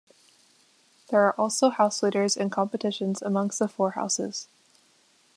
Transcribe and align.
There 1.11 1.21
are 1.27 1.39
also 1.39 1.69
house 1.69 2.01
leaders 2.01 2.35
and 2.35 2.51
competitions 2.51 3.21
amongst 3.21 3.59
the 3.59 3.67
four 3.67 3.91
houses. 3.91 4.47